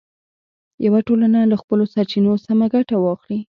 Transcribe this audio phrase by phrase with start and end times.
[0.85, 3.39] یوه ټولنه له خپلو سرچینو سمه ګټه واخلي.